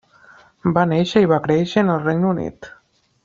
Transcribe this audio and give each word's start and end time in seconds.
Va 0.77 0.85
néixer 0.93 1.23
i 1.25 1.29
va 1.33 1.39
créixer 1.45 1.85
en 1.85 1.93
el 1.97 2.03
Regne 2.09 2.31
Unit. 2.35 2.73